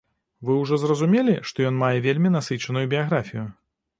Вы 0.47 0.53
ўжо 0.61 0.79
зразумелі, 0.83 1.35
што 1.51 1.67
ён 1.69 1.77
мае 1.83 1.99
вельмі 2.07 2.33
насычаную 2.37 2.83
біяграфію. 2.95 3.47